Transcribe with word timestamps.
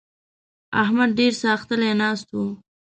احمد 0.81 1.09
ډېر 1.19 1.33
ساختلی 1.43 1.91
ناست 2.01 2.27
وو. 2.31 2.45